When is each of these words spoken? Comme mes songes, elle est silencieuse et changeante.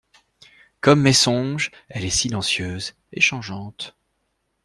Comme 0.79 0.99
mes 1.03 1.13
songes, 1.13 1.69
elle 1.87 2.05
est 2.05 2.09
silencieuse 2.09 2.95
et 3.13 3.21
changeante. 3.21 3.95